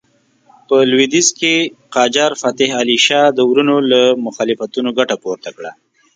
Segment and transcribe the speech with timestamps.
[0.67, 1.53] په لوېدیځ کې
[1.95, 5.71] قاجار فتح علي شاه د وروڼو له مخالفتونو ګټه پورته کړه.